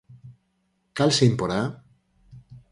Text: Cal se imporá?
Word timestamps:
Cal 0.99 1.13
se 1.19 1.27
imporá? 1.33 1.61